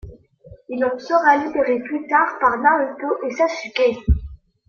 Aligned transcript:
Il 0.69 0.83
en 0.83 0.97
sera 0.97 1.37
libéré 1.37 1.79
plus 1.83 2.07
tard 2.07 2.39
par 2.39 2.57
Naruto 2.57 3.17
et 3.23 3.29
Sasuke. 3.29 4.03